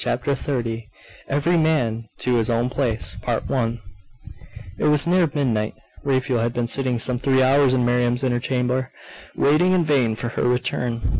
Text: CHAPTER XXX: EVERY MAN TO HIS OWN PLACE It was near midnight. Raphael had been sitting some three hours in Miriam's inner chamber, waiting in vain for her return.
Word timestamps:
CHAPTER 0.03 0.31
XXX: 0.31 0.87
EVERY 1.29 1.57
MAN 1.57 2.05
TO 2.17 2.37
HIS 2.37 2.49
OWN 2.49 2.71
PLACE 2.71 3.17
It 4.79 4.85
was 4.85 5.05
near 5.05 5.29
midnight. 5.31 5.75
Raphael 6.03 6.39
had 6.39 6.53
been 6.53 6.65
sitting 6.65 6.97
some 6.97 7.19
three 7.19 7.43
hours 7.43 7.75
in 7.75 7.85
Miriam's 7.85 8.23
inner 8.23 8.39
chamber, 8.39 8.91
waiting 9.35 9.73
in 9.73 9.83
vain 9.83 10.15
for 10.15 10.29
her 10.29 10.43
return. 10.47 11.01